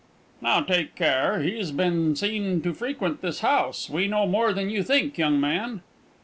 "Now, 0.41 0.61
take 0.61 0.95
care. 0.95 1.41
He's 1.43 1.69
been 1.69 2.15
seen 2.15 2.61
to 2.63 2.73
frequent 2.73 3.21
this 3.21 3.41
house. 3.41 3.87
We 3.87 4.07
know 4.07 4.25
more 4.25 4.51
than 4.51 4.71
you 4.71 4.81
think, 4.81 5.19
young 5.19 5.39
man." 5.39 5.83